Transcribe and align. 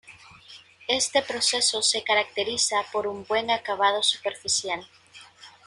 Este 0.87 1.21
proceso 1.21 1.83
se 1.83 2.03
caracteriza 2.03 2.77
por 2.91 3.05
un 3.05 3.23
buen 3.27 3.51
acabado 3.51 4.01
superficial 4.01 4.83